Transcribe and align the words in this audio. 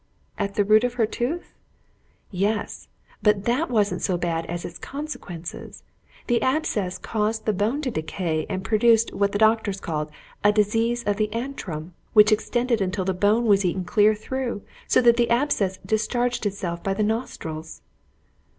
"At 0.35 0.55
the 0.55 0.65
root 0.65 0.83
of 0.83 0.95
her 0.95 1.05
tooth?" 1.05 1.53
"Yes. 2.31 2.87
But 3.21 3.43
that 3.45 3.69
wasn't 3.69 4.01
so 4.01 4.17
bad 4.17 4.47
as 4.47 4.65
its 4.65 4.79
consequences; 4.79 5.83
the 6.25 6.41
abscess 6.41 6.97
caused 6.97 7.45
the 7.45 7.53
bone 7.53 7.83
to 7.83 7.91
decay, 7.91 8.47
and 8.49 8.63
produced 8.63 9.13
what 9.13 9.31
the 9.31 9.37
doctors 9.37 9.79
called 9.79 10.09
a 10.43 10.51
disease 10.51 11.03
of 11.03 11.17
the 11.17 11.29
antrum, 11.31 11.91
which 12.13 12.31
extended 12.31 12.81
until 12.81 13.05
the 13.05 13.13
bone 13.13 13.45
was 13.45 13.63
eaten 13.63 13.83
clear 13.85 14.15
through, 14.15 14.63
so 14.87 15.01
that 15.01 15.17
the 15.17 15.29
abscess 15.29 15.77
discharged 15.85 16.47
itself 16.47 16.81
by 16.81 16.95
the 16.95 17.03
nostrils." 17.03 17.83